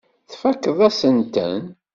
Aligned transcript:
Tfakkeḍ-asent-ten. 0.31 1.61